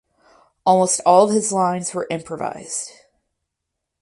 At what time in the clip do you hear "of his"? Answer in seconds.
1.25-1.51